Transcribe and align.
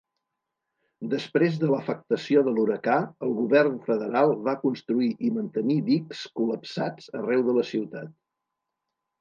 Després 1.09 1.57
de 1.63 1.67
l'afectació 1.71 2.41
de 2.47 2.53
l'huracà, 2.55 2.95
el 3.27 3.35
govern 3.41 3.77
federal 3.91 4.33
va 4.49 4.57
construir 4.65 5.11
i 5.29 5.31
mantenir 5.39 5.79
dics 5.91 6.25
col·lapsats 6.41 7.13
arreu 7.21 7.47
de 7.51 7.59
la 7.61 7.69
ciutat. 7.75 8.13